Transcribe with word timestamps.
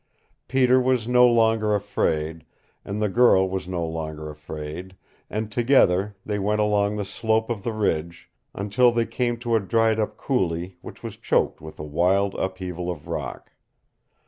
Peter 0.47 0.81
was 0.81 1.07
no 1.07 1.27
longer 1.27 1.75
afraid, 1.75 2.43
and 2.83 2.99
the 2.99 3.07
girl 3.07 3.47
was 3.47 3.67
no 3.67 3.85
longer 3.85 4.31
afraid, 4.31 4.95
and 5.29 5.51
together 5.51 6.15
they 6.25 6.39
went 6.39 6.59
along 6.59 6.95
the 6.95 7.05
slope 7.05 7.51
of 7.51 7.61
the 7.61 7.71
ridge, 7.71 8.27
until 8.55 8.91
they 8.91 9.05
came 9.05 9.37
to 9.37 9.55
a 9.55 9.59
dried 9.59 9.99
up 9.99 10.17
coulee 10.17 10.75
which 10.81 11.03
was 11.03 11.17
choked 11.17 11.61
with 11.61 11.77
a 11.77 11.83
wild 11.83 12.33
upheaval 12.33 12.89
of 12.89 13.05
rock. 13.07 13.51